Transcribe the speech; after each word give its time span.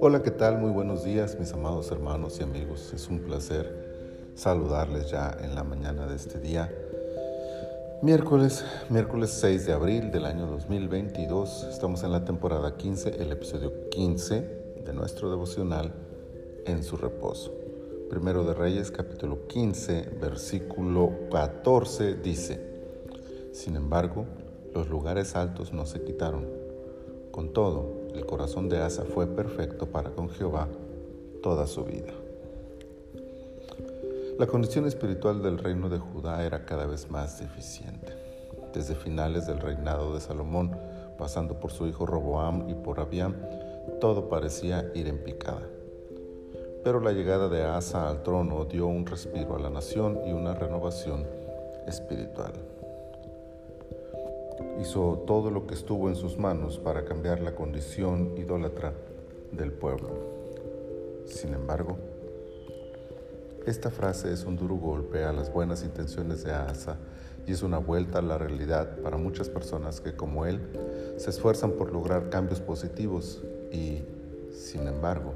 Hola, 0.00 0.22
¿qué 0.22 0.30
tal? 0.30 0.58
Muy 0.58 0.70
buenos 0.70 1.04
días, 1.04 1.38
mis 1.38 1.52
amados 1.54 1.90
hermanos 1.90 2.38
y 2.38 2.42
amigos. 2.42 2.92
Es 2.92 3.08
un 3.08 3.20
placer 3.20 3.74
saludarles 4.34 5.10
ya 5.10 5.34
en 5.42 5.54
la 5.54 5.64
mañana 5.64 6.06
de 6.06 6.16
este 6.16 6.38
día. 6.38 6.70
Miércoles, 8.02 8.62
miércoles 8.90 9.30
6 9.40 9.64
de 9.64 9.72
abril 9.72 10.10
del 10.10 10.26
año 10.26 10.46
2022. 10.46 11.68
Estamos 11.70 12.02
en 12.02 12.12
la 12.12 12.24
temporada 12.24 12.76
15, 12.76 13.22
el 13.22 13.32
episodio 13.32 13.88
15 13.90 14.82
de 14.84 14.92
nuestro 14.92 15.30
devocional 15.30 15.94
En 16.66 16.82
su 16.82 16.98
reposo. 16.98 17.54
Primero 18.10 18.44
de 18.44 18.52
Reyes, 18.52 18.90
capítulo 18.90 19.46
15, 19.46 20.18
versículo 20.20 21.10
14 21.30 22.16
dice, 22.16 22.60
Sin 23.52 23.76
embargo, 23.76 24.26
los 24.74 24.88
lugares 24.88 25.36
altos 25.36 25.72
no 25.72 25.86
se 25.86 26.02
quitaron. 26.02 26.46
Con 27.30 27.52
todo, 27.52 28.08
el 28.14 28.26
corazón 28.26 28.68
de 28.68 28.78
Asa 28.78 29.04
fue 29.04 29.26
perfecto 29.26 29.86
para 29.86 30.10
con 30.10 30.30
Jehová 30.30 30.68
toda 31.42 31.66
su 31.66 31.84
vida. 31.84 32.12
La 34.38 34.46
condición 34.46 34.86
espiritual 34.86 35.42
del 35.42 35.58
reino 35.58 35.88
de 35.88 35.98
Judá 35.98 36.44
era 36.44 36.64
cada 36.64 36.86
vez 36.86 37.10
más 37.10 37.38
deficiente. 37.38 38.16
Desde 38.72 38.94
finales 38.94 39.46
del 39.46 39.60
reinado 39.60 40.14
de 40.14 40.20
Salomón, 40.20 40.76
pasando 41.18 41.60
por 41.60 41.70
su 41.70 41.86
hijo 41.86 42.06
Roboam 42.06 42.68
y 42.70 42.74
por 42.74 42.98
Abiam, 42.98 43.34
todo 44.00 44.28
parecía 44.28 44.90
ir 44.94 45.06
en 45.06 45.22
picada. 45.22 45.68
Pero 46.82 47.00
la 47.00 47.12
llegada 47.12 47.48
de 47.48 47.62
Asa 47.62 48.08
al 48.08 48.22
trono 48.22 48.64
dio 48.64 48.86
un 48.86 49.04
respiro 49.04 49.54
a 49.54 49.60
la 49.60 49.70
nación 49.70 50.20
y 50.26 50.32
una 50.32 50.54
renovación 50.54 51.26
espiritual 51.86 52.71
hizo 54.80 55.24
todo 55.26 55.50
lo 55.50 55.66
que 55.66 55.74
estuvo 55.74 56.08
en 56.08 56.16
sus 56.16 56.38
manos 56.38 56.78
para 56.78 57.04
cambiar 57.04 57.40
la 57.40 57.54
condición 57.54 58.36
idólatra 58.36 58.92
del 59.52 59.72
pueblo. 59.72 60.10
Sin 61.26 61.54
embargo, 61.54 61.96
esta 63.66 63.90
frase 63.90 64.32
es 64.32 64.44
un 64.44 64.56
duro 64.56 64.74
golpe 64.74 65.24
a 65.24 65.32
las 65.32 65.52
buenas 65.52 65.84
intenciones 65.84 66.42
de 66.42 66.52
Asa 66.52 66.96
y 67.46 67.52
es 67.52 67.62
una 67.62 67.78
vuelta 67.78 68.18
a 68.18 68.22
la 68.22 68.38
realidad 68.38 68.98
para 69.02 69.16
muchas 69.16 69.48
personas 69.48 70.00
que 70.00 70.14
como 70.14 70.46
él 70.46 70.60
se 71.16 71.30
esfuerzan 71.30 71.72
por 71.72 71.92
lograr 71.92 72.28
cambios 72.28 72.60
positivos 72.60 73.42
y, 73.70 74.02
sin 74.52 74.86
embargo, 74.86 75.34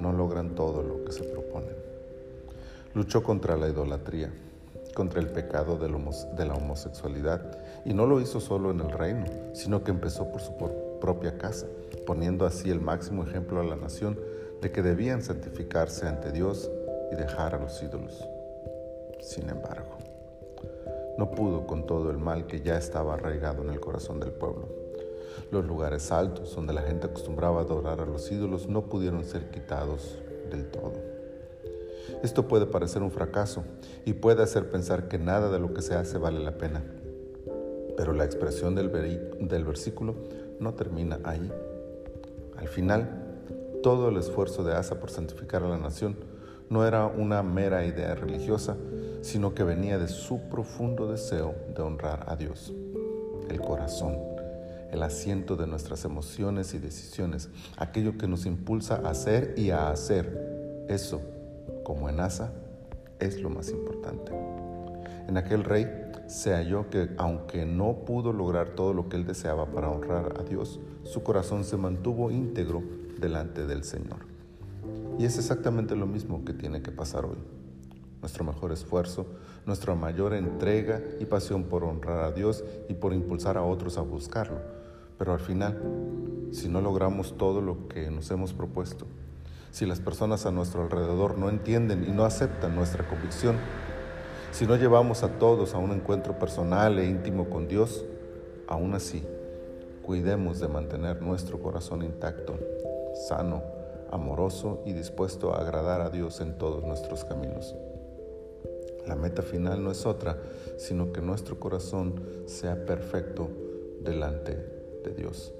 no 0.00 0.12
logran 0.12 0.54
todo 0.54 0.82
lo 0.82 1.04
que 1.04 1.12
se 1.12 1.24
proponen. 1.24 1.76
Luchó 2.94 3.22
contra 3.22 3.56
la 3.56 3.68
idolatría 3.68 4.32
contra 4.96 5.20
el 5.20 5.28
pecado 5.28 5.76
de 5.76 5.90
la 6.46 6.54
homosexualidad. 6.54 7.42
Y 7.84 7.92
no 7.92 8.06
lo 8.06 8.18
hizo 8.18 8.40
solo 8.40 8.70
en 8.70 8.80
el 8.80 8.90
reino, 8.90 9.26
sino 9.52 9.84
que 9.84 9.90
empezó 9.90 10.32
por 10.32 10.40
su 10.40 10.54
propia 11.00 11.36
casa, 11.36 11.66
poniendo 12.06 12.46
así 12.46 12.70
el 12.70 12.80
máximo 12.80 13.22
ejemplo 13.22 13.60
a 13.60 13.64
la 13.64 13.76
nación 13.76 14.18
de 14.62 14.72
que 14.72 14.80
debían 14.80 15.22
santificarse 15.22 16.06
ante 16.08 16.32
Dios 16.32 16.70
y 17.12 17.14
dejar 17.14 17.54
a 17.54 17.58
los 17.58 17.82
ídolos. 17.82 18.26
Sin 19.20 19.50
embargo, 19.50 19.98
no 21.18 21.30
pudo 21.30 21.66
con 21.66 21.86
todo 21.86 22.10
el 22.10 22.16
mal 22.16 22.46
que 22.46 22.62
ya 22.62 22.78
estaba 22.78 23.14
arraigado 23.14 23.62
en 23.62 23.70
el 23.70 23.80
corazón 23.80 24.18
del 24.18 24.32
pueblo. 24.32 24.66
Los 25.50 25.66
lugares 25.66 26.10
altos 26.10 26.54
donde 26.56 26.72
la 26.72 26.80
gente 26.80 27.08
acostumbraba 27.08 27.60
adorar 27.60 28.00
a 28.00 28.06
los 28.06 28.32
ídolos 28.32 28.66
no 28.66 28.86
pudieron 28.86 29.24
ser 29.24 29.50
quitados 29.50 30.18
del 30.50 30.70
todo. 30.70 31.15
Esto 32.22 32.48
puede 32.48 32.66
parecer 32.66 33.02
un 33.02 33.10
fracaso 33.10 33.64
y 34.04 34.14
puede 34.14 34.42
hacer 34.42 34.70
pensar 34.70 35.08
que 35.08 35.18
nada 35.18 35.50
de 35.50 35.58
lo 35.58 35.72
que 35.74 35.82
se 35.82 35.94
hace 35.94 36.18
vale 36.18 36.40
la 36.40 36.56
pena. 36.58 36.82
Pero 37.96 38.12
la 38.12 38.24
expresión 38.24 38.74
del, 38.74 38.88
versículo 38.88 40.14
no 40.60 40.74
termina 40.74 41.18
ahí. 41.24 41.50
Al 42.56 42.68
final, 42.68 43.08
todo 43.82 44.08
el 44.08 44.16
esfuerzo 44.16 44.64
de 44.64 44.74
Asa 44.74 45.00
por 45.00 45.10
santificar 45.10 45.62
a 45.62 45.68
la 45.68 45.78
nación 45.78 46.16
no 46.68 46.86
era 46.86 47.06
una 47.06 47.42
mera 47.42 47.86
idea 47.86 48.14
religiosa, 48.14 48.76
sino 49.22 49.54
que 49.54 49.62
venía 49.62 49.98
de 49.98 50.08
su 50.08 50.40
profundo 50.48 51.10
deseo 51.10 51.54
de 51.74 51.82
honrar 51.82 52.24
a 52.28 52.36
Dios. 52.36 52.72
El 53.48 53.60
corazón, 53.60 54.16
el 54.90 55.02
asiento 55.02 55.56
de 55.56 55.66
nuestras 55.66 56.04
emociones 56.04 56.74
y 56.74 56.78
decisiones, 56.78 57.48
aquello 57.76 58.18
que 58.18 58.26
nos 58.26 58.46
impulsa 58.46 59.00
a 59.04 59.10
hacer 59.10 59.54
y 59.56 59.70
a 59.70 59.90
hacer, 59.90 60.84
eso 60.88 61.20
como 61.86 62.08
en 62.08 62.18
Asa, 62.18 62.52
es 63.20 63.40
lo 63.40 63.48
más 63.48 63.70
importante. 63.70 64.32
En 65.28 65.36
aquel 65.36 65.62
rey 65.62 65.86
se 66.26 66.52
halló 66.52 66.90
que 66.90 67.10
aunque 67.16 67.64
no 67.64 67.98
pudo 68.04 68.32
lograr 68.32 68.70
todo 68.70 68.92
lo 68.92 69.08
que 69.08 69.14
él 69.14 69.24
deseaba 69.24 69.66
para 69.66 69.88
honrar 69.88 70.34
a 70.36 70.42
Dios, 70.42 70.80
su 71.04 71.22
corazón 71.22 71.62
se 71.62 71.76
mantuvo 71.76 72.32
íntegro 72.32 72.82
delante 73.20 73.68
del 73.68 73.84
Señor. 73.84 74.18
Y 75.16 75.26
es 75.26 75.38
exactamente 75.38 75.94
lo 75.94 76.08
mismo 76.08 76.44
que 76.44 76.54
tiene 76.54 76.82
que 76.82 76.90
pasar 76.90 77.24
hoy. 77.24 77.38
Nuestro 78.20 78.42
mejor 78.42 78.72
esfuerzo, 78.72 79.24
nuestra 79.64 79.94
mayor 79.94 80.34
entrega 80.34 81.00
y 81.20 81.26
pasión 81.26 81.62
por 81.62 81.84
honrar 81.84 82.24
a 82.24 82.32
Dios 82.32 82.64
y 82.88 82.94
por 82.94 83.14
impulsar 83.14 83.56
a 83.56 83.62
otros 83.62 83.96
a 83.96 84.00
buscarlo. 84.00 84.58
Pero 85.18 85.32
al 85.32 85.40
final, 85.40 85.80
si 86.50 86.68
no 86.68 86.80
logramos 86.80 87.36
todo 87.36 87.60
lo 87.60 87.86
que 87.86 88.10
nos 88.10 88.28
hemos 88.32 88.52
propuesto, 88.52 89.06
si 89.76 89.84
las 89.84 90.00
personas 90.00 90.46
a 90.46 90.50
nuestro 90.50 90.84
alrededor 90.84 91.36
no 91.36 91.50
entienden 91.50 92.06
y 92.08 92.10
no 92.10 92.24
aceptan 92.24 92.74
nuestra 92.74 93.06
convicción, 93.06 93.56
si 94.50 94.66
no 94.66 94.74
llevamos 94.76 95.22
a 95.22 95.38
todos 95.38 95.74
a 95.74 95.78
un 95.78 95.92
encuentro 95.92 96.38
personal 96.38 96.98
e 96.98 97.04
íntimo 97.04 97.50
con 97.50 97.68
Dios, 97.68 98.02
aún 98.68 98.94
así, 98.94 99.22
cuidemos 100.02 100.60
de 100.60 100.68
mantener 100.68 101.20
nuestro 101.20 101.60
corazón 101.60 102.02
intacto, 102.02 102.58
sano, 103.28 103.62
amoroso 104.10 104.82
y 104.86 104.94
dispuesto 104.94 105.54
a 105.54 105.60
agradar 105.60 106.00
a 106.00 106.08
Dios 106.08 106.40
en 106.40 106.56
todos 106.56 106.82
nuestros 106.82 107.26
caminos. 107.26 107.74
La 109.06 109.14
meta 109.14 109.42
final 109.42 109.84
no 109.84 109.90
es 109.90 110.06
otra, 110.06 110.38
sino 110.78 111.12
que 111.12 111.20
nuestro 111.20 111.60
corazón 111.60 112.22
sea 112.46 112.86
perfecto 112.86 113.50
delante 114.00 114.54
de 115.04 115.12
Dios. 115.14 115.52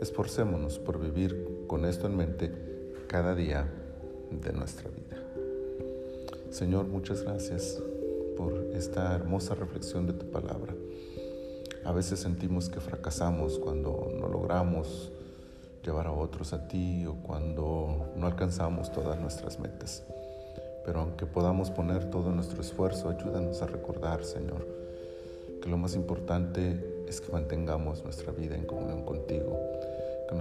Esforcémonos 0.00 0.80
por 0.80 0.98
vivir 0.98 1.64
con 1.68 1.84
esto 1.84 2.08
en 2.08 2.16
mente 2.16 2.65
cada 3.08 3.34
día 3.34 3.68
de 4.30 4.52
nuestra 4.52 4.90
vida. 4.90 5.16
Señor, 6.50 6.86
muchas 6.86 7.22
gracias 7.22 7.80
por 8.36 8.52
esta 8.74 9.14
hermosa 9.14 9.54
reflexión 9.54 10.06
de 10.06 10.12
tu 10.12 10.30
palabra. 10.30 10.74
A 11.84 11.92
veces 11.92 12.18
sentimos 12.18 12.68
que 12.68 12.80
fracasamos 12.80 13.58
cuando 13.58 14.12
no 14.18 14.28
logramos 14.28 15.12
llevar 15.84 16.08
a 16.08 16.12
otros 16.12 16.52
a 16.52 16.66
ti 16.66 17.06
o 17.06 17.14
cuando 17.22 18.12
no 18.16 18.26
alcanzamos 18.26 18.90
todas 18.90 19.20
nuestras 19.20 19.60
metas. 19.60 20.02
Pero 20.84 21.00
aunque 21.00 21.26
podamos 21.26 21.70
poner 21.70 22.10
todo 22.10 22.32
nuestro 22.32 22.60
esfuerzo, 22.60 23.08
ayúdanos 23.08 23.62
a 23.62 23.66
recordar, 23.66 24.24
Señor, 24.24 24.66
que 25.62 25.68
lo 25.68 25.78
más 25.78 25.94
importante 25.94 27.04
es 27.08 27.20
que 27.20 27.30
mantengamos 27.30 28.02
nuestra 28.02 28.32
vida 28.32 28.56
en 28.56 28.66
comunión 28.66 29.04
contigo 29.04 29.45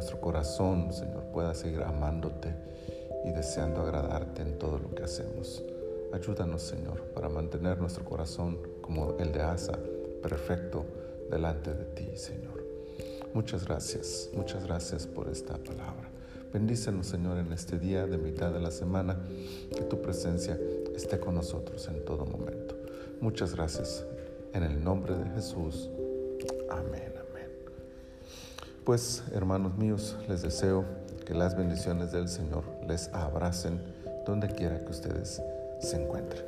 nuestro 0.05 0.21
corazón, 0.21 0.93
Señor, 0.93 1.23
pueda 1.33 1.55
seguir 1.55 1.81
amándote 1.81 2.53
y 3.23 3.31
deseando 3.31 3.81
agradarte 3.81 4.43
en 4.43 4.59
todo 4.59 4.77
lo 4.77 4.93
que 4.93 5.01
hacemos. 5.01 5.63
Ayúdanos, 6.13 6.61
Señor, 6.61 7.01
para 7.15 7.27
mantener 7.27 7.79
nuestro 7.79 8.05
corazón 8.05 8.59
como 8.81 9.17
el 9.17 9.31
de 9.31 9.41
Asa, 9.41 9.79
perfecto 10.21 10.85
delante 11.31 11.73
de 11.73 11.85
ti, 11.85 12.07
Señor. 12.13 12.63
Muchas 13.33 13.65
gracias, 13.65 14.29
muchas 14.35 14.63
gracias 14.67 15.07
por 15.07 15.27
esta 15.27 15.57
palabra. 15.57 16.07
Bendícenos, 16.53 17.07
Señor, 17.07 17.39
en 17.39 17.51
este 17.51 17.79
día 17.79 18.05
de 18.05 18.19
mitad 18.19 18.53
de 18.53 18.59
la 18.59 18.69
semana, 18.69 19.17
que 19.75 19.81
tu 19.85 20.03
presencia 20.03 20.55
esté 20.95 21.19
con 21.19 21.33
nosotros 21.33 21.87
en 21.87 22.05
todo 22.05 22.27
momento. 22.27 22.75
Muchas 23.21 23.55
gracias. 23.55 24.05
En 24.53 24.61
el 24.61 24.83
nombre 24.83 25.15
de 25.15 25.27
Jesús. 25.31 25.89
Amén. 26.69 27.24
Pues, 28.85 29.23
hermanos 29.33 29.75
míos, 29.79 30.15
les 30.29 30.43
deseo 30.43 30.85
que 31.25 31.33
las 31.33 31.57
bendiciones 31.57 32.11
del 32.11 32.29
Señor 32.29 32.63
les 32.87 33.07
abracen 33.13 33.81
donde 34.27 34.47
quiera 34.47 34.85
que 34.85 34.91
ustedes 34.91 35.41
se 35.79 36.03
encuentren. 36.03 36.45